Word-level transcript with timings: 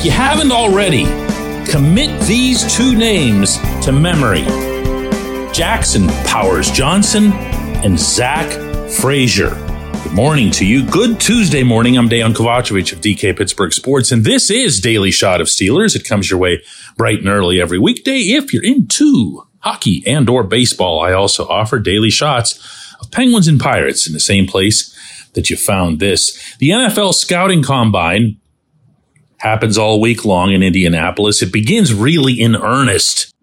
If 0.00 0.06
you 0.06 0.12
haven't 0.12 0.50
already, 0.50 1.04
commit 1.70 2.22
these 2.22 2.74
two 2.74 2.96
names 2.96 3.58
to 3.84 3.92
memory 3.92 4.44
Jackson 5.52 6.08
Powers 6.24 6.70
Johnson 6.70 7.34
and 7.84 7.98
Zach 7.98 8.50
Frazier. 8.88 9.50
Good 10.02 10.12
morning 10.14 10.50
to 10.52 10.64
you. 10.64 10.86
Good 10.86 11.20
Tuesday 11.20 11.62
morning. 11.62 11.98
I'm 11.98 12.08
Dejan 12.08 12.32
Kovacevic 12.32 12.94
of 12.94 13.02
DK 13.02 13.36
Pittsburgh 13.36 13.74
Sports, 13.74 14.10
and 14.10 14.24
this 14.24 14.50
is 14.50 14.80
Daily 14.80 15.10
Shot 15.10 15.42
of 15.42 15.48
Steelers. 15.48 15.94
It 15.94 16.08
comes 16.08 16.30
your 16.30 16.40
way 16.40 16.62
bright 16.96 17.18
and 17.18 17.28
early 17.28 17.60
every 17.60 17.78
weekday. 17.78 18.20
If 18.20 18.54
you're 18.54 18.64
into 18.64 19.46
hockey 19.58 20.02
and 20.06 20.30
or 20.30 20.44
baseball, 20.44 21.00
I 21.00 21.12
also 21.12 21.46
offer 21.46 21.78
daily 21.78 22.08
shots 22.08 22.96
of 23.02 23.10
Penguins 23.10 23.48
and 23.48 23.60
Pirates 23.60 24.06
in 24.06 24.14
the 24.14 24.18
same 24.20 24.46
place 24.46 24.96
that 25.34 25.50
you 25.50 25.58
found 25.58 26.00
this. 26.00 26.56
The 26.56 26.70
NFL 26.70 27.12
Scouting 27.12 27.62
Combine 27.62 28.39
happens 29.40 29.78
all 29.78 30.00
week 30.00 30.24
long 30.24 30.52
in 30.52 30.62
Indianapolis. 30.62 31.42
It 31.42 31.52
begins 31.52 31.92
really 31.92 32.34
in 32.34 32.54
earnest 32.54 33.34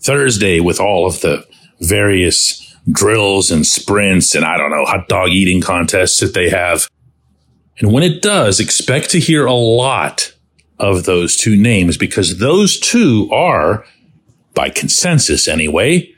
Thursday 0.00 0.60
with 0.60 0.80
all 0.80 1.06
of 1.06 1.20
the 1.20 1.44
various 1.80 2.58
drills 2.90 3.50
and 3.50 3.66
sprints 3.66 4.34
and 4.34 4.44
I 4.44 4.56
don't 4.56 4.70
know, 4.70 4.84
hot 4.84 5.08
dog 5.08 5.30
eating 5.30 5.60
contests 5.60 6.20
that 6.20 6.34
they 6.34 6.48
have. 6.50 6.88
And 7.78 7.92
when 7.92 8.02
it 8.02 8.22
does, 8.22 8.60
expect 8.60 9.10
to 9.10 9.20
hear 9.20 9.44
a 9.44 9.52
lot 9.52 10.32
of 10.78 11.04
those 11.04 11.36
two 11.36 11.56
names 11.56 11.96
because 11.96 12.38
those 12.38 12.78
two 12.78 13.28
are, 13.32 13.84
by 14.54 14.70
consensus 14.70 15.48
anyway, 15.48 16.12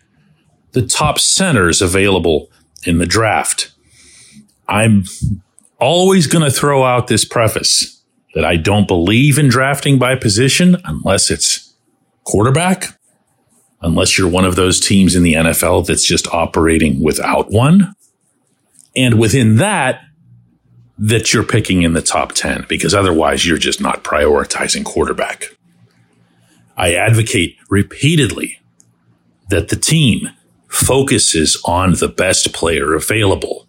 the 0.72 0.86
top 0.86 1.18
centers 1.18 1.80
available 1.80 2.50
in 2.84 2.98
the 2.98 3.06
draft. 3.06 3.72
I'm 4.68 5.04
always 5.78 6.26
going 6.26 6.44
to 6.44 6.50
throw 6.50 6.84
out 6.84 7.06
this 7.06 7.24
preface 7.24 7.93
that 8.34 8.44
I 8.44 8.56
don't 8.56 8.88
believe 8.88 9.38
in 9.38 9.48
drafting 9.48 9.98
by 9.98 10.16
position 10.16 10.76
unless 10.84 11.30
it's 11.30 11.74
quarterback, 12.24 12.98
unless 13.80 14.18
you're 14.18 14.28
one 14.28 14.44
of 14.44 14.56
those 14.56 14.80
teams 14.80 15.14
in 15.14 15.22
the 15.22 15.34
NFL 15.34 15.86
that's 15.86 16.06
just 16.06 16.26
operating 16.28 17.02
without 17.02 17.50
one. 17.50 17.94
And 18.96 19.18
within 19.18 19.56
that, 19.56 20.02
that 20.98 21.32
you're 21.32 21.44
picking 21.44 21.82
in 21.82 21.92
the 21.92 22.02
top 22.02 22.32
10 22.32 22.66
because 22.68 22.94
otherwise 22.94 23.46
you're 23.46 23.58
just 23.58 23.80
not 23.80 24.04
prioritizing 24.04 24.84
quarterback. 24.84 25.46
I 26.76 26.94
advocate 26.94 27.56
repeatedly 27.68 28.60
that 29.48 29.68
the 29.68 29.76
team 29.76 30.30
focuses 30.68 31.60
on 31.64 31.94
the 31.94 32.08
best 32.08 32.52
player 32.52 32.94
available. 32.94 33.66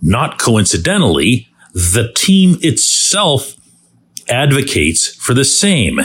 Not 0.00 0.38
coincidentally, 0.38 1.48
the 1.72 2.12
team 2.14 2.56
itself 2.60 3.56
advocates 4.28 5.14
for 5.14 5.34
the 5.34 5.44
same. 5.44 6.00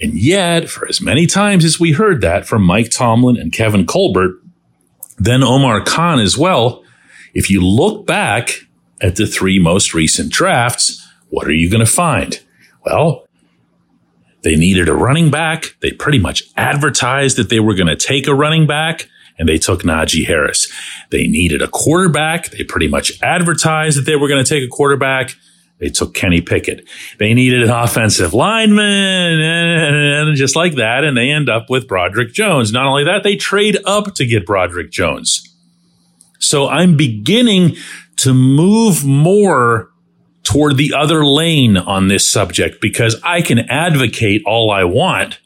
And 0.00 0.14
yet, 0.14 0.68
for 0.68 0.86
as 0.88 1.00
many 1.00 1.26
times 1.26 1.64
as 1.64 1.80
we 1.80 1.92
heard 1.92 2.20
that 2.20 2.46
from 2.46 2.62
Mike 2.62 2.90
Tomlin 2.90 3.36
and 3.36 3.52
Kevin 3.52 3.86
Colbert, 3.86 4.40
then 5.18 5.42
Omar 5.42 5.82
Khan 5.82 6.20
as 6.20 6.36
well, 6.36 6.84
if 7.34 7.50
you 7.50 7.60
look 7.60 8.06
back 8.06 8.66
at 9.00 9.16
the 9.16 9.26
three 9.26 9.58
most 9.58 9.94
recent 9.94 10.30
drafts, 10.30 11.02
what 11.28 11.46
are 11.46 11.52
you 11.52 11.70
going 11.70 11.84
to 11.84 11.90
find? 11.90 12.40
Well, 12.84 13.26
they 14.42 14.56
needed 14.56 14.88
a 14.88 14.94
running 14.94 15.30
back. 15.30 15.76
They 15.80 15.92
pretty 15.92 16.18
much 16.18 16.44
advertised 16.56 17.36
that 17.36 17.48
they 17.48 17.60
were 17.60 17.74
going 17.74 17.88
to 17.88 17.96
take 17.96 18.26
a 18.26 18.34
running 18.34 18.66
back 18.66 19.08
and 19.38 19.48
they 19.48 19.58
took 19.58 19.82
Najee 19.82 20.26
Harris. 20.26 20.70
They 21.10 21.26
needed 21.26 21.62
a 21.62 21.68
quarterback. 21.68 22.50
They 22.50 22.64
pretty 22.64 22.88
much 22.88 23.20
advertised 23.22 23.98
that 23.98 24.06
they 24.06 24.16
were 24.16 24.28
going 24.28 24.44
to 24.44 24.48
take 24.48 24.64
a 24.64 24.70
quarterback. 24.70 25.34
They 25.78 25.90
took 25.90 26.14
Kenny 26.14 26.40
Pickett. 26.40 26.88
They 27.18 27.34
needed 27.34 27.62
an 27.62 27.70
offensive 27.70 28.32
lineman 28.32 29.40
and 29.40 30.36
just 30.36 30.56
like 30.56 30.76
that. 30.76 31.04
And 31.04 31.16
they 31.16 31.28
end 31.28 31.50
up 31.50 31.68
with 31.68 31.86
Broderick 31.86 32.32
Jones. 32.32 32.72
Not 32.72 32.86
only 32.86 33.04
that, 33.04 33.22
they 33.22 33.36
trade 33.36 33.76
up 33.84 34.14
to 34.14 34.24
get 34.24 34.46
Broderick 34.46 34.90
Jones. 34.90 35.54
So 36.38 36.68
I'm 36.68 36.96
beginning 36.96 37.76
to 38.16 38.32
move 38.32 39.04
more 39.04 39.90
toward 40.42 40.76
the 40.76 40.94
other 40.94 41.26
lane 41.26 41.76
on 41.76 42.08
this 42.08 42.30
subject 42.30 42.80
because 42.80 43.20
I 43.22 43.42
can 43.42 43.58
advocate 43.58 44.42
all 44.46 44.70
I 44.70 44.84
want 44.84 45.40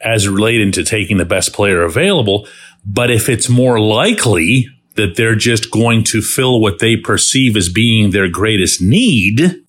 as 0.00 0.28
related 0.28 0.74
to 0.74 0.84
taking 0.84 1.16
the 1.16 1.24
best 1.24 1.52
player 1.52 1.82
available. 1.82 2.46
But 2.84 3.10
if 3.10 3.28
it's 3.28 3.48
more 3.48 3.80
likely 3.80 4.68
that 4.96 5.16
they're 5.16 5.36
just 5.36 5.70
going 5.70 6.04
to 6.04 6.20
fill 6.20 6.60
what 6.60 6.78
they 6.78 6.96
perceive 6.96 7.56
as 7.56 7.68
being 7.68 8.10
their 8.10 8.28
greatest 8.28 8.82
need, 8.82 9.62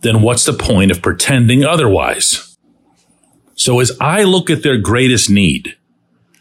then 0.00 0.22
what's 0.22 0.44
the 0.44 0.52
point 0.52 0.90
of 0.90 1.02
pretending 1.02 1.64
otherwise? 1.64 2.56
So 3.54 3.80
as 3.80 3.90
I 4.00 4.22
look 4.22 4.50
at 4.50 4.62
their 4.62 4.78
greatest 4.78 5.28
need 5.28 5.76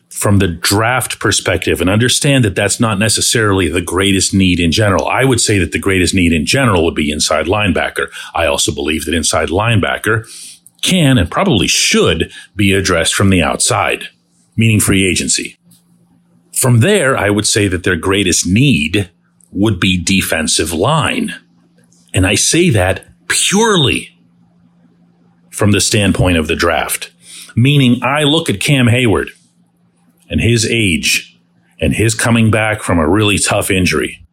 from 0.10 0.40
the 0.40 0.48
draft 0.48 1.20
perspective 1.20 1.82
and 1.82 1.90
understand 1.90 2.44
that 2.44 2.56
that's 2.56 2.80
not 2.80 3.00
necessarily 3.00 3.70
the 3.70 3.82
greatest 3.82 4.34
need 4.34 4.60
in 4.60 4.72
general, 4.72 5.08
I 5.08 5.26
would 5.26 5.40
say 5.40 5.58
that 5.60 5.72
the 5.72 5.80
greatest 5.80 6.14
need 6.14 6.34
in 6.34 6.46
general 6.46 6.84
would 6.86 6.96
be 6.96 7.12
inside 7.12 7.46
linebacker. 7.46 8.08
I 8.36 8.46
also 8.46 8.72
believe 8.74 9.06
that 9.06 9.16
inside 9.16 9.50
linebacker 9.50 10.28
can 10.82 11.18
and 11.18 11.30
probably 11.30 11.68
should 11.68 12.32
be 12.56 12.74
addressed 12.74 13.16
from 13.16 13.30
the 13.30 13.42
outside, 13.42 14.10
meaning 14.56 14.80
free 14.80 15.08
agency. 15.08 15.58
From 16.58 16.80
there, 16.80 17.16
I 17.16 17.30
would 17.30 17.46
say 17.46 17.68
that 17.68 17.84
their 17.84 17.96
greatest 17.96 18.48
need 18.48 19.12
would 19.52 19.80
be 19.80 20.02
defensive 20.02 20.74
line. 20.74 21.36
And 22.16 22.26
I 22.26 22.34
say 22.34 22.72
that 22.72 23.06
purely 23.28 24.18
from 25.52 25.72
the 25.72 25.80
standpoint 25.80 26.38
of 26.38 26.48
the 26.48 26.56
draft, 26.56 27.12
meaning 27.56 28.02
I 28.04 28.24
look 28.24 28.50
at 28.50 28.60
Cam 28.60 28.88
Hayward 28.88 29.30
and 30.32 30.42
his 30.42 30.66
age 30.66 31.40
and 31.80 31.94
his 31.94 32.16
coming 32.16 32.50
back 32.50 32.82
from 32.82 32.98
a 32.98 33.08
really 33.08 33.38
tough 33.38 33.70
injury. 33.70 34.26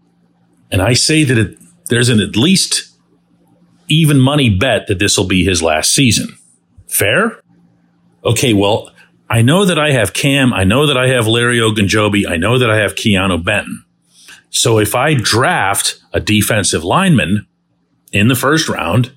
And 0.71 0.81
I 0.81 0.95
say 0.95 1.25
that 1.25 1.37
it, 1.37 1.59
there's 1.91 2.09
an 2.09 2.21
at 2.21 2.37
least 2.37 2.91
even 3.89 4.19
money 4.19 4.49
bet 4.49 4.87
that 4.87 4.99
this 4.99 5.19
will 5.19 5.27
be 5.27 5.45
his 5.45 5.63
last 5.63 5.93
season. 5.93 6.39
Fair? 6.89 7.43
Okay, 8.25 8.55
well, 8.55 8.94
I 9.35 9.43
know 9.43 9.65
that 9.65 9.81
I 9.81 9.91
have 9.91 10.13
Cam. 10.13 10.53
I 10.53 10.63
know 10.63 10.87
that 10.87 10.97
I 10.97 11.09
have 11.09 11.27
Larry 11.27 11.59
Ogunjobi. 11.59 12.25
I 12.25 12.37
know 12.37 12.57
that 12.57 12.71
I 12.71 12.77
have 12.77 12.95
Keanu 12.95 13.43
Benton. 13.43 13.85
So 14.51 14.79
if 14.79 14.95
I 14.95 15.15
draft 15.15 16.01
a 16.13 16.21
defensive 16.21 16.85
lineman 16.85 17.45
in 18.13 18.29
the 18.29 18.37
first 18.37 18.69
round, 18.69 19.11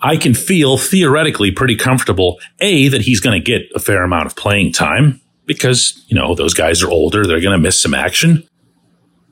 I 0.00 0.18
can 0.18 0.34
feel 0.34 0.78
theoretically 0.78 1.50
pretty 1.50 1.74
comfortable, 1.74 2.38
A, 2.60 2.86
that 2.86 3.00
he's 3.00 3.18
going 3.18 3.36
to 3.36 3.44
get 3.44 3.68
a 3.74 3.80
fair 3.80 4.04
amount 4.04 4.26
of 4.26 4.36
playing 4.36 4.70
time 4.70 5.20
because, 5.46 6.00
you 6.06 6.14
know, 6.14 6.36
those 6.36 6.54
guys 6.54 6.80
are 6.84 6.88
older. 6.88 7.26
They're 7.26 7.40
going 7.40 7.58
to 7.58 7.58
miss 7.58 7.82
some 7.82 7.94
action. 7.94 8.48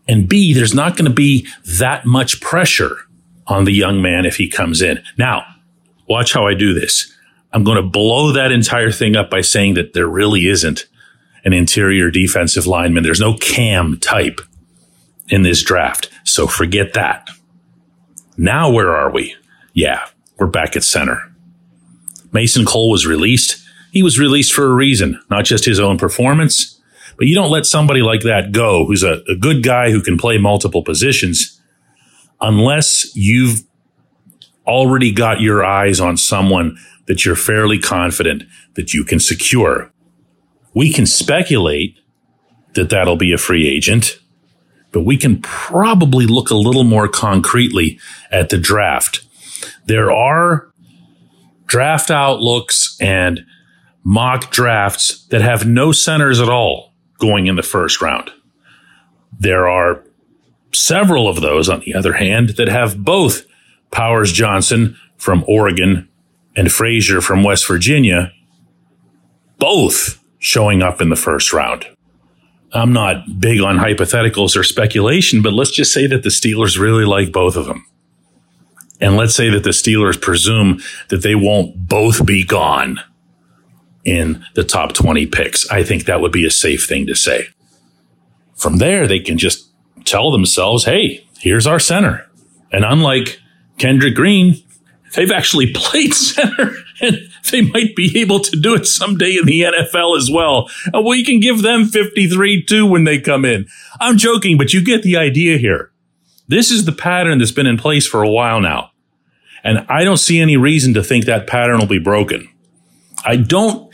And 0.08 0.28
B, 0.28 0.52
there's 0.52 0.74
not 0.74 0.96
going 0.96 1.08
to 1.08 1.14
be 1.14 1.46
that 1.78 2.04
much 2.04 2.40
pressure 2.40 2.96
on 3.46 3.66
the 3.66 3.72
young 3.72 4.02
man 4.02 4.26
if 4.26 4.34
he 4.34 4.48
comes 4.50 4.82
in. 4.82 5.00
Now, 5.16 5.44
watch 6.08 6.32
how 6.32 6.44
I 6.44 6.54
do 6.54 6.74
this. 6.74 7.12
I'm 7.56 7.64
going 7.64 7.82
to 7.82 7.88
blow 7.88 8.32
that 8.32 8.52
entire 8.52 8.90
thing 8.90 9.16
up 9.16 9.30
by 9.30 9.40
saying 9.40 9.74
that 9.74 9.94
there 9.94 10.06
really 10.06 10.46
isn't 10.46 10.84
an 11.42 11.54
interior 11.54 12.10
defensive 12.10 12.66
lineman. 12.66 13.02
There's 13.02 13.18
no 13.18 13.34
cam 13.38 13.98
type 13.98 14.42
in 15.30 15.42
this 15.42 15.62
draft. 15.62 16.10
So 16.22 16.46
forget 16.46 16.92
that. 16.92 17.30
Now, 18.36 18.70
where 18.70 18.94
are 18.94 19.10
we? 19.10 19.36
Yeah, 19.72 20.04
we're 20.38 20.48
back 20.48 20.76
at 20.76 20.84
center. 20.84 21.34
Mason 22.30 22.66
Cole 22.66 22.90
was 22.90 23.06
released. 23.06 23.66
He 23.90 24.02
was 24.02 24.18
released 24.18 24.52
for 24.52 24.66
a 24.66 24.74
reason, 24.74 25.18
not 25.30 25.46
just 25.46 25.64
his 25.64 25.80
own 25.80 25.96
performance, 25.96 26.78
but 27.16 27.26
you 27.26 27.34
don't 27.34 27.50
let 27.50 27.64
somebody 27.64 28.02
like 28.02 28.20
that 28.24 28.52
go 28.52 28.84
who's 28.84 29.02
a, 29.02 29.22
a 29.30 29.34
good 29.34 29.62
guy 29.62 29.90
who 29.90 30.02
can 30.02 30.18
play 30.18 30.36
multiple 30.36 30.82
positions 30.82 31.58
unless 32.38 33.16
you've 33.16 33.62
already 34.66 35.10
got 35.10 35.40
your 35.40 35.64
eyes 35.64 36.00
on 36.00 36.18
someone 36.18 36.76
that 37.06 37.24
you're 37.24 37.36
fairly 37.36 37.78
confident 37.78 38.44
that 38.74 38.92
you 38.92 39.04
can 39.04 39.20
secure. 39.20 39.92
We 40.74 40.92
can 40.92 41.06
speculate 41.06 41.98
that 42.74 42.90
that'll 42.90 43.16
be 43.16 43.32
a 43.32 43.38
free 43.38 43.66
agent, 43.68 44.18
but 44.92 45.02
we 45.02 45.16
can 45.16 45.40
probably 45.40 46.26
look 46.26 46.50
a 46.50 46.56
little 46.56 46.84
more 46.84 47.08
concretely 47.08 47.98
at 48.30 48.50
the 48.50 48.58
draft. 48.58 49.26
There 49.86 50.10
are 50.10 50.68
draft 51.66 52.10
outlooks 52.10 52.96
and 53.00 53.44
mock 54.04 54.50
drafts 54.50 55.26
that 55.28 55.40
have 55.40 55.66
no 55.66 55.92
centers 55.92 56.40
at 56.40 56.48
all 56.48 56.92
going 57.18 57.46
in 57.46 57.56
the 57.56 57.62
first 57.62 58.00
round. 58.00 58.30
There 59.38 59.68
are 59.68 60.04
several 60.72 61.28
of 61.28 61.40
those, 61.40 61.68
on 61.68 61.80
the 61.80 61.94
other 61.94 62.12
hand, 62.14 62.50
that 62.50 62.68
have 62.68 63.02
both 63.02 63.46
Powers 63.90 64.32
Johnson 64.32 64.96
from 65.16 65.44
Oregon 65.48 66.08
and 66.56 66.72
Frazier 66.72 67.20
from 67.20 67.44
West 67.44 67.68
Virginia, 67.68 68.32
both 69.58 70.22
showing 70.38 70.82
up 70.82 71.00
in 71.00 71.10
the 71.10 71.16
first 71.16 71.52
round. 71.52 71.86
I'm 72.72 72.92
not 72.92 73.40
big 73.40 73.60
on 73.60 73.78
hypotheticals 73.78 74.56
or 74.56 74.64
speculation, 74.64 75.42
but 75.42 75.52
let's 75.52 75.70
just 75.70 75.92
say 75.92 76.06
that 76.08 76.22
the 76.22 76.30
Steelers 76.30 76.78
really 76.78 77.04
like 77.04 77.32
both 77.32 77.56
of 77.56 77.66
them. 77.66 77.86
And 79.00 79.16
let's 79.16 79.34
say 79.34 79.50
that 79.50 79.62
the 79.62 79.70
Steelers 79.70 80.20
presume 80.20 80.80
that 81.08 81.22
they 81.22 81.34
won't 81.34 81.88
both 81.88 82.24
be 82.24 82.44
gone 82.44 83.00
in 84.04 84.44
the 84.54 84.64
top 84.64 84.94
20 84.94 85.26
picks. 85.26 85.68
I 85.70 85.82
think 85.82 86.04
that 86.04 86.20
would 86.20 86.32
be 86.32 86.46
a 86.46 86.50
safe 86.50 86.86
thing 86.86 87.06
to 87.06 87.14
say. 87.14 87.48
From 88.54 88.78
there, 88.78 89.06
they 89.06 89.20
can 89.20 89.36
just 89.36 89.70
tell 90.04 90.30
themselves, 90.30 90.84
hey, 90.84 91.26
here's 91.38 91.66
our 91.66 91.78
center. 91.78 92.26
And 92.72 92.84
unlike 92.84 93.38
Kendrick 93.78 94.14
Green, 94.14 94.62
they've 95.16 95.32
actually 95.32 95.72
played 95.74 96.14
center 96.14 96.72
and 97.00 97.28
they 97.50 97.62
might 97.62 97.96
be 97.96 98.20
able 98.20 98.40
to 98.40 98.60
do 98.60 98.74
it 98.74 98.86
someday 98.86 99.36
in 99.36 99.46
the 99.46 99.62
NFL 99.62 100.16
as 100.16 100.30
well. 100.30 100.70
Uh, 100.94 101.00
you 101.12 101.24
can 101.24 101.40
give 101.40 101.62
them 101.62 101.86
53 101.86 102.64
too 102.64 102.86
when 102.86 103.04
they 103.04 103.18
come 103.18 103.44
in. 103.44 103.66
I'm 104.00 104.16
joking, 104.16 104.56
but 104.56 104.72
you 104.72 104.82
get 104.82 105.02
the 105.02 105.16
idea 105.16 105.58
here. 105.58 105.90
This 106.48 106.70
is 106.70 106.84
the 106.84 106.92
pattern 106.92 107.38
that's 107.38 107.52
been 107.52 107.66
in 107.66 107.76
place 107.76 108.06
for 108.06 108.22
a 108.22 108.30
while 108.30 108.60
now. 108.60 108.90
And 109.64 109.84
I 109.88 110.04
don't 110.04 110.18
see 110.18 110.40
any 110.40 110.56
reason 110.56 110.94
to 110.94 111.02
think 111.02 111.24
that 111.24 111.48
pattern 111.48 111.78
will 111.80 111.88
be 111.88 111.98
broken. 111.98 112.48
I 113.24 113.36
don't 113.36 113.92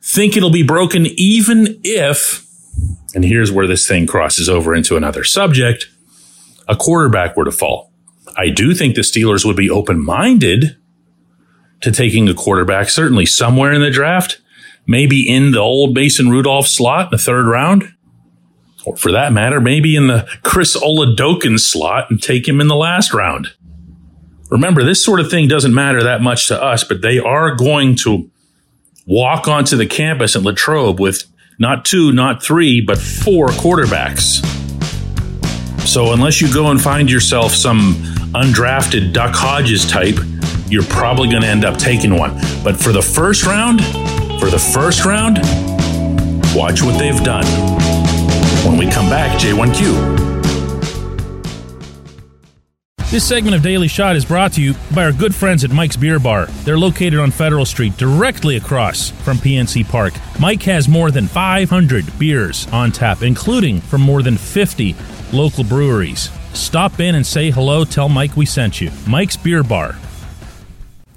think 0.00 0.36
it'll 0.36 0.52
be 0.52 0.62
broken 0.62 1.06
even 1.16 1.80
if, 1.82 2.46
and 3.14 3.24
here's 3.24 3.50
where 3.50 3.66
this 3.66 3.88
thing 3.88 4.06
crosses 4.06 4.48
over 4.48 4.74
into 4.74 4.96
another 4.96 5.24
subject, 5.24 5.88
a 6.68 6.76
quarterback 6.76 7.36
were 7.36 7.44
to 7.44 7.50
fall. 7.50 7.89
I 8.40 8.48
do 8.48 8.74
think 8.74 8.94
the 8.94 9.02
Steelers 9.02 9.44
would 9.44 9.56
be 9.56 9.68
open 9.68 10.02
minded 10.02 10.74
to 11.82 11.92
taking 11.92 12.26
a 12.26 12.32
quarterback, 12.32 12.88
certainly 12.88 13.26
somewhere 13.26 13.70
in 13.70 13.82
the 13.82 13.90
draft, 13.90 14.40
maybe 14.86 15.28
in 15.28 15.50
the 15.50 15.58
old 15.58 15.94
Mason 15.94 16.30
Rudolph 16.30 16.66
slot 16.66 17.06
in 17.06 17.10
the 17.10 17.18
third 17.18 17.46
round 17.46 17.92
or 18.86 18.96
for 18.96 19.12
that 19.12 19.34
matter, 19.34 19.60
maybe 19.60 19.94
in 19.94 20.06
the 20.06 20.26
Chris 20.42 20.74
Oladokun 20.74 21.60
slot 21.60 22.10
and 22.10 22.22
take 22.22 22.48
him 22.48 22.62
in 22.62 22.68
the 22.68 22.76
last 22.76 23.12
round. 23.12 23.48
Remember, 24.48 24.82
this 24.82 25.04
sort 25.04 25.20
of 25.20 25.30
thing 25.30 25.46
doesn't 25.46 25.74
matter 25.74 26.02
that 26.02 26.22
much 26.22 26.48
to 26.48 26.62
us, 26.62 26.82
but 26.82 27.02
they 27.02 27.18
are 27.18 27.54
going 27.54 27.94
to 27.96 28.30
walk 29.06 29.48
onto 29.48 29.76
the 29.76 29.86
campus 29.86 30.34
at 30.34 30.42
Latrobe 30.42 30.98
with 30.98 31.24
not 31.58 31.84
two, 31.84 32.10
not 32.10 32.42
three, 32.42 32.80
but 32.80 32.96
four 32.96 33.48
quarterbacks. 33.48 34.42
So 35.86 36.14
unless 36.14 36.40
you 36.40 36.50
go 36.52 36.70
and 36.70 36.80
find 36.80 37.10
yourself 37.10 37.52
some 37.52 38.02
undrafted 38.34 39.12
Duck 39.12 39.34
Hodges 39.34 39.86
type, 39.86 40.18
you're 40.68 40.84
probably 40.84 41.28
going 41.28 41.42
to 41.42 41.48
end 41.48 41.64
up 41.64 41.76
taking 41.76 42.16
one. 42.16 42.38
But 42.62 42.76
for 42.76 42.92
the 42.92 43.02
first 43.02 43.44
round, 43.44 43.84
for 44.40 44.50
the 44.50 44.58
first 44.58 45.04
round, 45.04 45.38
watch 46.54 46.82
what 46.82 46.98
they've 46.98 47.22
done. 47.24 47.44
When 48.64 48.76
we 48.78 48.88
come 48.88 49.08
back, 49.08 49.38
J1Q. 49.40 50.30
This 53.10 53.26
segment 53.26 53.56
of 53.56 53.62
Daily 53.62 53.88
Shot 53.88 54.14
is 54.14 54.24
brought 54.24 54.52
to 54.52 54.62
you 54.62 54.74
by 54.94 55.02
our 55.02 55.10
good 55.10 55.34
friends 55.34 55.64
at 55.64 55.72
Mike's 55.72 55.96
Beer 55.96 56.20
Bar. 56.20 56.46
They're 56.64 56.78
located 56.78 57.18
on 57.18 57.32
Federal 57.32 57.64
Street, 57.64 57.96
directly 57.96 58.56
across 58.56 59.10
from 59.10 59.38
PNC 59.38 59.88
Park. 59.88 60.14
Mike 60.38 60.62
has 60.62 60.86
more 60.86 61.10
than 61.10 61.26
500 61.26 62.16
beers 62.20 62.68
on 62.68 62.92
tap, 62.92 63.22
including 63.22 63.80
from 63.80 64.00
more 64.02 64.22
than 64.22 64.36
50 64.36 64.94
local 65.32 65.64
breweries. 65.64 66.30
Stop 66.52 67.00
in 67.00 67.14
and 67.14 67.26
say 67.26 67.50
hello. 67.50 67.84
Tell 67.84 68.08
Mike 68.08 68.36
we 68.36 68.46
sent 68.46 68.80
you. 68.80 68.90
Mike's 69.06 69.36
Beer 69.36 69.62
Bar, 69.62 69.92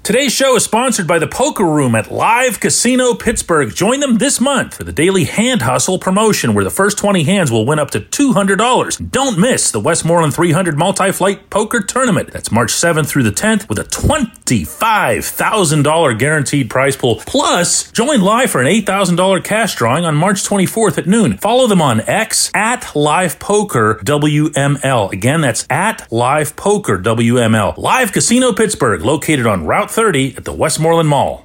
Today's 0.04 0.32
show 0.34 0.54
is 0.54 0.62
sponsored 0.62 1.06
by 1.06 1.18
the 1.18 1.26
Poker 1.26 1.64
Room 1.64 1.94
at 1.94 2.12
Live 2.12 2.60
Casino 2.60 3.14
Pittsburgh. 3.14 3.74
Join 3.74 4.00
them 4.00 4.18
this 4.18 4.38
month 4.38 4.74
for 4.74 4.84
the 4.84 4.92
daily 4.92 5.24
hand 5.24 5.62
hustle 5.62 5.98
promotion 5.98 6.52
where 6.52 6.62
the 6.62 6.68
first 6.68 6.98
20 6.98 7.22
hands 7.22 7.50
will 7.50 7.64
win 7.64 7.78
up 7.78 7.90
to 7.92 8.00
$200. 8.00 9.10
Don't 9.10 9.38
miss 9.38 9.70
the 9.70 9.80
Westmoreland 9.80 10.34
300 10.34 10.76
multi-flight 10.76 11.48
poker 11.48 11.80
tournament. 11.80 12.32
That's 12.32 12.52
March 12.52 12.70
7th 12.70 13.06
through 13.06 13.22
the 13.22 13.30
10th 13.30 13.66
with 13.66 13.78
a 13.78 13.84
$25,000 13.84 16.18
guaranteed 16.18 16.68
prize 16.68 16.98
pool. 16.98 17.22
Plus, 17.26 17.90
join 17.90 18.20
live 18.20 18.50
for 18.50 18.60
an 18.60 18.66
$8,000 18.66 19.42
cash 19.42 19.74
drawing 19.74 20.04
on 20.04 20.16
March 20.16 20.44
24th 20.44 20.98
at 20.98 21.06
noon. 21.06 21.38
Follow 21.38 21.66
them 21.66 21.80
on 21.80 22.02
X 22.02 22.50
at 22.52 22.94
Live 22.94 23.38
Poker 23.38 24.02
WML. 24.04 25.12
Again, 25.12 25.40
that's 25.40 25.66
at 25.70 26.12
Live 26.12 26.56
Poker 26.56 26.98
WML. 26.98 27.78
Live 27.78 28.12
Casino 28.12 28.52
Pittsburgh, 28.52 29.00
located 29.00 29.46
on 29.46 29.66
Route 29.66 29.93
30 29.94 30.36
at 30.36 30.44
the 30.44 30.52
Westmoreland 30.52 31.08
Mall. 31.08 31.44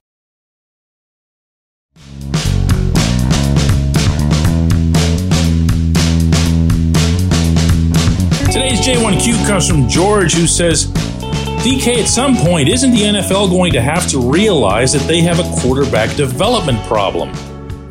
Today's 8.47 8.81
J1Q 8.81 9.45
comes 9.45 9.69
from 9.69 9.87
George, 9.87 10.33
who 10.33 10.47
says, 10.47 10.87
DK, 11.61 11.99
at 11.99 12.07
some 12.07 12.35
point, 12.37 12.67
isn't 12.69 12.89
the 12.89 13.01
NFL 13.01 13.51
going 13.51 13.71
to 13.73 13.81
have 13.81 14.07
to 14.07 14.31
realize 14.31 14.93
that 14.93 15.07
they 15.07 15.21
have 15.21 15.37
a 15.37 15.61
quarterback 15.61 16.15
development 16.15 16.79
problem? 16.87 17.31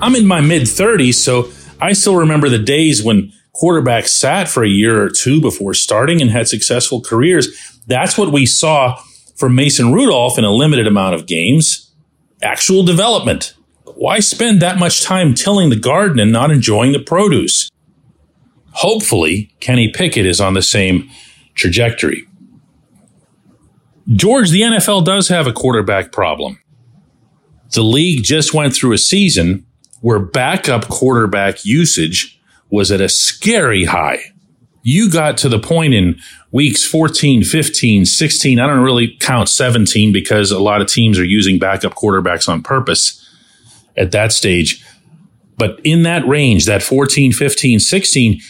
I'm 0.03 0.17
in 0.17 0.27
my 0.27 0.41
mid 0.41 0.63
30s, 0.63 1.15
so 1.15 1.53
I 1.81 1.93
still 1.93 2.17
remember 2.17 2.49
the 2.49 2.59
days 2.59 3.01
when 3.01 3.33
quarterbacks 3.55 4.09
sat 4.09 4.49
for 4.49 4.65
a 4.65 4.69
year 4.69 5.01
or 5.01 5.09
two 5.09 5.41
before 5.41 5.73
starting 5.75 6.21
and 6.21 6.33
had 6.33 6.49
successful 6.49 7.01
careers. 7.01 7.47
That's 7.87 8.19
what 8.19 8.33
we 8.33 8.45
saw 8.45 9.01
for 9.38 9.49
Mason 9.49 9.93
Rudolph 9.93 10.37
in 10.37 10.44
a 10.44 10.50
limited 10.50 10.87
amount 10.87 11.14
of 11.14 11.26
games, 11.26 11.94
actual 12.43 12.82
development. 12.82 13.55
Why 13.85 14.19
spend 14.19 14.61
that 14.61 14.79
much 14.79 15.02
time 15.02 15.32
tilling 15.32 15.70
the 15.70 15.76
garden 15.76 16.19
and 16.19 16.32
not 16.32 16.50
enjoying 16.50 16.93
the 16.93 16.99
produce? 16.99 17.70
Hopefully, 18.73 19.55
Kenny 19.61 19.90
Pickett 19.93 20.26
is 20.26 20.40
on 20.40 20.55
the 20.55 20.62
same 20.62 21.08
trajectory. 21.55 22.26
George, 24.12 24.50
the 24.50 24.62
NFL 24.62 25.05
does 25.05 25.29
have 25.29 25.46
a 25.46 25.52
quarterback 25.52 26.12
problem. 26.12 26.58
The 27.75 27.82
league 27.82 28.25
just 28.25 28.55
went 28.55 28.75
through 28.75 28.93
a 28.93 28.99
season 28.99 29.67
where 30.00 30.19
backup 30.19 30.88
quarterback 30.88 31.64
usage 31.64 32.40
was 32.70 32.90
at 32.90 33.00
a 33.00 33.08
scary 33.08 33.85
high. 33.85 34.20
You 34.82 35.11
got 35.11 35.37
to 35.38 35.49
the 35.49 35.58
point 35.58 35.94
in 35.94 36.19
weeks 36.50 36.85
14, 36.85 37.45
15, 37.45 38.05
16. 38.05 38.59
I 38.59 38.67
don't 38.67 38.83
really 38.83 39.17
count 39.21 39.49
17 39.49 40.12
because 40.12 40.50
a 40.50 40.59
lot 40.59 40.81
of 40.81 40.89
teams 40.89 41.19
are 41.19 41.25
using 41.25 41.59
backup 41.59 41.95
quarterbacks 41.95 42.49
on 42.49 42.62
purpose 42.62 43.25
at 43.97 44.12
that 44.12 44.33
stage. 44.33 44.85
But 45.56 45.81
in 45.85 46.03
that 46.05 46.27
range, 46.27 46.67
that 46.67 46.83
14, 46.83 47.33
15, 47.33 47.81
16, 47.81 48.41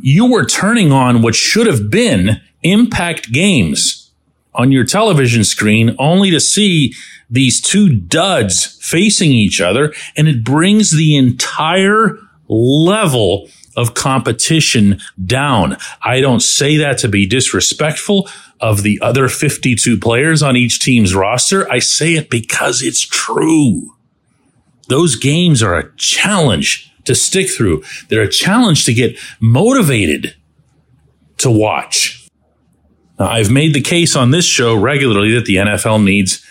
you 0.00 0.30
were 0.30 0.44
turning 0.44 0.92
on 0.92 1.22
what 1.22 1.34
should 1.34 1.66
have 1.66 1.90
been 1.90 2.40
impact 2.62 3.30
games 3.30 4.10
on 4.54 4.72
your 4.72 4.84
television 4.84 5.44
screen 5.44 5.94
only 5.98 6.30
to 6.30 6.40
see 6.40 6.94
these 7.28 7.60
two 7.60 7.88
duds 7.88 8.78
facing 8.80 9.30
each 9.30 9.60
other. 9.60 9.92
And 10.16 10.28
it 10.28 10.44
brings 10.44 10.90
the 10.90 11.16
entire 11.16 12.18
level 12.48 13.48
of 13.76 13.94
competition 13.94 15.00
down. 15.24 15.76
I 16.02 16.20
don't 16.20 16.40
say 16.40 16.76
that 16.78 16.98
to 16.98 17.08
be 17.08 17.26
disrespectful 17.26 18.28
of 18.60 18.82
the 18.82 18.98
other 19.02 19.28
52 19.28 19.98
players 19.98 20.42
on 20.42 20.56
each 20.56 20.78
team's 20.78 21.14
roster. 21.14 21.70
I 21.70 21.80
say 21.80 22.14
it 22.14 22.30
because 22.30 22.82
it's 22.82 23.02
true. 23.02 23.94
Those 24.88 25.16
games 25.16 25.62
are 25.62 25.76
a 25.76 25.94
challenge 25.96 26.92
to 27.04 27.14
stick 27.14 27.50
through. 27.50 27.82
They're 28.08 28.22
a 28.22 28.30
challenge 28.30 28.84
to 28.86 28.94
get 28.94 29.18
motivated 29.40 30.34
to 31.38 31.50
watch. 31.50 32.28
Now, 33.18 33.28
I've 33.28 33.50
made 33.50 33.74
the 33.74 33.80
case 33.80 34.16
on 34.16 34.30
this 34.30 34.44
show 34.44 34.74
regularly 34.74 35.34
that 35.34 35.44
the 35.44 35.56
NFL 35.56 36.02
needs 36.02 36.44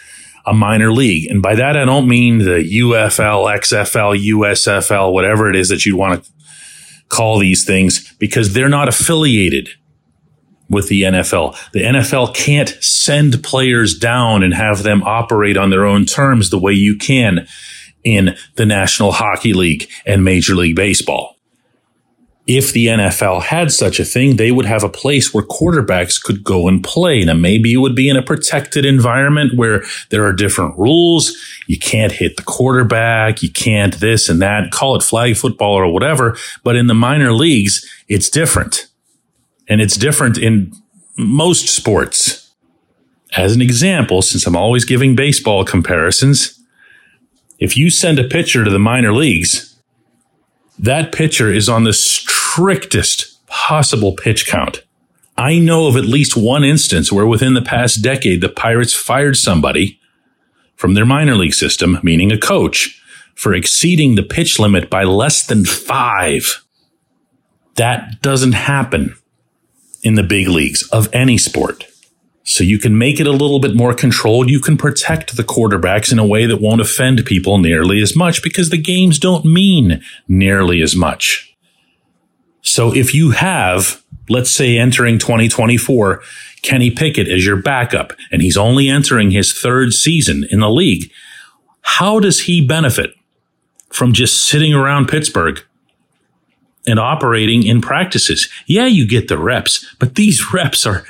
a 0.46 0.54
minor 0.54 0.92
league. 0.92 1.30
And 1.30 1.42
by 1.42 1.56
that, 1.56 1.78
I 1.78 1.86
don't 1.86 2.08
mean 2.08 2.40
the 2.40 2.64
UFL, 2.82 3.58
XFL, 3.60 4.22
USFL, 4.26 5.14
whatever 5.14 5.50
it 5.50 5.56
is 5.56 5.70
that 5.70 5.86
you'd 5.86 5.96
want 5.96 6.24
to 6.24 6.33
call 7.14 7.40
these 7.40 7.64
things 7.64 8.14
because 8.16 8.54
they're 8.54 8.70
not 8.70 8.90
affiliated 8.90 9.70
with 10.70 10.88
the 10.88 11.04
NFL. 11.04 11.56
The 11.72 11.84
NFL 11.84 12.34
can't 12.34 12.70
send 12.82 13.44
players 13.44 13.98
down 13.98 14.44
and 14.44 14.54
have 14.54 14.84
them 14.84 15.04
operate 15.04 15.58
on 15.58 15.70
their 15.70 15.86
own 15.86 16.06
terms 16.06 16.50
the 16.50 16.60
way 16.60 16.74
you 16.74 16.98
can 16.98 17.48
in 18.04 18.36
the 18.56 18.66
National 18.66 19.12
Hockey 19.12 19.54
League 19.54 19.90
and 20.06 20.24
Major 20.24 20.56
League 20.56 20.76
Baseball 20.76 21.38
if 22.46 22.74
the 22.74 22.88
NFL 22.88 23.44
had 23.44 23.72
such 23.72 24.00
a 24.00 24.06
thing, 24.06 24.36
they 24.36 24.52
would 24.52 24.66
have 24.66 24.84
a 24.84 24.90
place 24.90 25.34
where 25.34 25.46
quarterbacks 25.46 26.22
could 26.22 26.44
go 26.44 26.68
and 26.68 26.84
play. 26.84 27.24
Now, 27.24 27.36
maybe 27.36 27.74
it 27.74 27.78
would 27.78 27.96
be 27.96 28.10
in 28.10 28.18
a 28.18 28.22
protected 28.22 28.86
environment 28.86 29.54
where 29.56 29.84
there 30.10 30.26
are 30.26 30.34
different 30.34 30.78
rules. 30.78 31.38
You 31.68 31.80
can't 31.80 32.12
hit 32.12 32.36
the 32.36 32.44
quarterback. 32.44 33.42
You 33.42 33.50
can't 33.50 33.94
this 33.96 34.28
and 34.28 34.42
that. 34.42 34.72
Call 34.72 34.96
it 34.96 35.04
flag 35.04 35.38
football 35.38 35.74
or 35.74 35.88
whatever. 35.88 36.36
But 36.64 36.76
in 36.76 36.88
the 36.88 36.94
minor 36.94 37.32
leagues, 37.32 37.90
it's 38.10 38.30
different. 38.30 38.88
And 39.70 39.80
it's 39.80 39.96
different 39.96 40.38
in 40.38 40.74
most 41.18 41.70
sports. 41.70 42.52
As 43.38 43.56
an 43.56 43.62
example, 43.62 44.22
since 44.22 44.46
I'm 44.46 44.58
always 44.58 44.84
giving 44.84 45.16
baseball 45.16 45.64
comparisons, 45.64 46.60
if 47.58 47.78
you 47.78 47.90
send 47.90 48.20
a 48.20 48.28
pitcher 48.28 48.66
to 48.66 48.70
the 48.70 48.80
minor 48.80 49.14
leagues, 49.14 49.74
that 50.78 51.12
pitcher 51.14 51.52
is 51.52 51.70
on 51.70 51.84
the 51.84 51.94
strictest 52.54 53.44
possible 53.48 54.14
pitch 54.14 54.46
count. 54.46 54.84
I 55.36 55.58
know 55.58 55.88
of 55.88 55.98
at 55.98 56.06
least 56.06 56.38
one 56.38 56.64
instance 56.64 57.12
where 57.12 57.26
within 57.26 57.56
the 57.56 57.64
past 57.64 58.04
decade, 58.04 58.42
the 58.42 58.50
Pirates 58.50 58.94
fired 58.94 59.38
somebody 59.38 60.00
from 60.76 60.94
their 60.94 61.06
minor 61.06 61.34
league 61.34 61.56
system, 61.56 61.98
meaning 62.04 62.32
a 62.32 62.38
coach, 62.38 63.02
for 63.34 63.56
exceeding 63.56 64.14
the 64.14 64.22
pitch 64.22 64.60
limit 64.60 64.88
by 64.88 65.04
less 65.04 65.48
than 65.48 65.66
five. 65.66 66.64
That 67.76 68.22
doesn't 68.22 68.52
happen 68.52 69.16
in 70.04 70.14
the 70.14 70.22
big 70.22 70.48
leagues 70.48 70.88
of 70.90 71.10
any 71.12 71.40
sport. 71.40 71.88
So 72.44 72.64
you 72.64 72.78
can 72.78 73.00
make 73.00 73.20
it 73.20 73.26
a 73.26 73.32
little 73.32 73.60
bit 73.60 73.76
more 73.76 73.96
controlled. 73.96 74.52
You 74.52 74.60
can 74.60 74.78
protect 74.78 75.36
the 75.36 75.44
quarterbacks 75.44 76.12
in 76.12 76.20
a 76.20 76.28
way 76.28 76.46
that 76.46 76.62
won't 76.62 76.82
offend 76.82 77.26
people 77.26 77.58
nearly 77.58 78.00
as 78.00 78.16
much 78.16 78.44
because 78.44 78.70
the 78.70 78.78
games 78.78 79.18
don't 79.18 79.44
mean 79.44 80.04
nearly 80.28 80.84
as 80.84 80.96
much. 80.96 81.53
So 82.64 82.94
if 82.94 83.14
you 83.14 83.32
have, 83.32 84.04
let's 84.30 84.52
say 84.52 84.78
entering 84.78 85.20
2024, 85.20 86.22
Kenny 86.64 86.90
Pickett 86.90 87.28
as 87.28 87.46
your 87.46 87.58
backup 87.58 88.14
and 88.32 88.42
he's 88.42 88.58
only 88.58 88.90
entering 88.90 89.32
his 89.32 89.54
third 89.54 89.94
season 89.94 90.46
in 90.50 90.60
the 90.60 90.70
league, 90.70 91.12
how 91.82 92.20
does 92.20 92.42
he 92.42 92.66
benefit 92.66 93.14
from 93.92 94.12
just 94.12 94.46
sitting 94.46 94.74
around 94.74 95.08
Pittsburgh 95.08 95.62
and 96.86 97.00
operating 97.00 97.64
in 97.64 97.82
practices. 97.82 98.50
Yeah, 98.66 98.88
you 98.88 99.08
get 99.08 99.28
the 99.28 99.38
reps, 99.38 99.96
but 100.00 100.16
these 100.16 100.44
reps 100.54 100.86
are, 100.86 101.06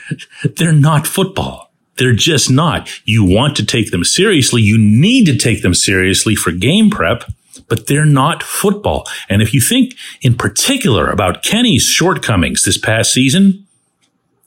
they're 0.58 0.72
not 0.74 1.08
football. 1.08 1.72
They're 1.98 2.14
just 2.14 2.50
not. 2.50 2.90
You 3.06 3.24
want 3.24 3.56
to 3.58 3.66
take 3.66 3.92
them 3.92 4.04
seriously. 4.04 4.62
You 4.62 4.78
need 4.78 5.26
to 5.26 5.38
take 5.38 5.62
them 5.62 5.76
seriously 5.76 6.36
for 6.36 6.52
game 6.52 6.90
prep, 6.90 7.24
but 7.68 7.88
they're 7.88 8.06
not 8.06 8.44
football. 8.44 9.08
And 9.30 9.42
if 9.42 9.54
you 9.54 9.62
think 9.62 9.96
in 10.22 10.36
particular 10.36 11.10
about 11.10 11.44
Kenny's 11.44 11.84
shortcomings 11.84 12.64
this 12.64 12.78
past 12.78 13.14
season, 13.14 13.66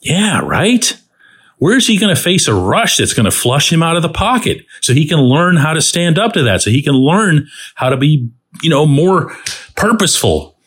yeah, 0.01 0.41
right? 0.41 0.97
Where's 1.59 1.87
he 1.87 1.99
going 1.99 2.15
to 2.15 2.21
face 2.21 2.49
a 2.49 2.55
rush 2.55 2.99
that's 2.99 3.15
going 3.15 3.25
to 3.25 3.31
flush 3.31 3.73
him 3.73 3.83
out 3.83 3.97
of 3.97 4.03
the 4.03 4.11
pocket 4.11 4.67
so 4.83 4.93
he 4.93 5.09
can 5.09 5.21
learn 5.21 5.57
how 5.57 5.73
to 5.73 5.81
stand 5.81 6.19
up 6.19 6.35
to 6.35 6.43
that, 6.43 6.63
so 6.63 6.71
he 6.71 6.83
can 6.83 6.95
learn 6.95 7.49
how 7.77 7.89
to 7.89 7.97
be, 7.97 8.29
you 8.63 8.71
know, 8.71 8.87
more 8.87 9.35
purposeful 9.75 10.59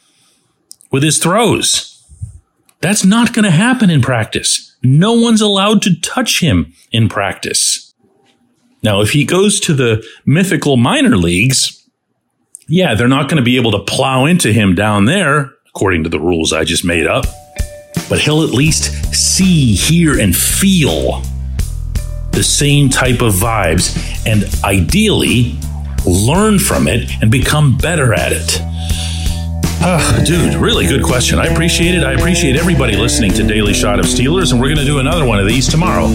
with 0.91 1.03
his 1.03 1.19
throws. 1.19 2.03
That's 2.81 3.05
not 3.05 3.33
going 3.33 3.45
to 3.45 3.51
happen 3.51 3.89
in 3.89 4.01
practice. 4.01 4.75
No 4.81 5.13
one's 5.13 5.41
allowed 5.41 5.81
to 5.83 5.99
touch 5.99 6.39
him 6.39 6.73
in 6.91 7.09
practice. 7.09 7.93
Now, 8.81 9.01
if 9.01 9.11
he 9.11 9.25
goes 9.25 9.59
to 9.61 9.73
the 9.73 10.03
mythical 10.25 10.77
minor 10.77 11.17
leagues, 11.17 11.78
yeah, 12.69 12.93
they're 12.93 13.07
not 13.07 13.29
going 13.29 13.37
to 13.37 13.43
be 13.43 13.57
able 13.57 13.71
to 13.71 13.79
plow 13.79 14.25
into 14.25 14.53
him 14.53 14.75
down 14.75 15.05
there, 15.05 15.51
according 15.67 16.03
to 16.03 16.09
the 16.09 16.19
rules 16.19 16.53
I 16.53 16.63
just 16.63 16.85
made 16.85 17.07
up. 17.07 17.25
But 18.07 18.19
he'll 18.19 18.43
at 18.43 18.51
least 18.51 19.13
see, 19.13 19.73
hear, 19.73 20.19
and 20.19 20.35
feel 20.35 21.21
the 22.31 22.43
same 22.43 22.89
type 22.89 23.21
of 23.21 23.33
vibes 23.33 23.97
and 24.25 24.45
ideally 24.63 25.57
learn 26.05 26.59
from 26.59 26.87
it 26.87 27.09
and 27.21 27.31
become 27.31 27.75
better 27.75 28.13
at 28.13 28.31
it. 28.31 28.59
Uh, 29.81 30.23
dude, 30.23 30.53
really 30.55 30.85
good 30.85 31.03
question. 31.03 31.39
I 31.39 31.45
appreciate 31.47 31.95
it. 31.95 32.03
I 32.03 32.13
appreciate 32.13 32.55
everybody 32.55 32.95
listening 32.95 33.31
to 33.33 33.43
Daily 33.43 33.73
Shot 33.73 33.97
of 33.97 34.05
Steelers, 34.05 34.51
and 34.51 34.61
we're 34.61 34.67
going 34.67 34.77
to 34.77 34.85
do 34.85 34.99
another 34.99 35.25
one 35.25 35.39
of 35.39 35.47
these 35.47 35.67
tomorrow. 35.67 36.07